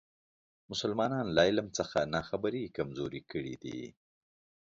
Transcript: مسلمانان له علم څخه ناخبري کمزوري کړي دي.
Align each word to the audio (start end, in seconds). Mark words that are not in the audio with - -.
مسلمانان 0.71 1.25
له 1.35 1.41
علم 1.47 1.67
څخه 1.77 1.97
ناخبري 2.15 2.63
کمزوري 2.75 3.21
کړي 3.31 3.55
دي. 3.63 3.81